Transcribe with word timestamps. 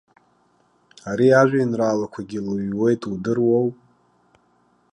Ари 1.09 1.27
ажәеинраалақәагьы 1.41 2.39
лыҩуеит, 2.45 3.01
удыруоу? 3.11 3.67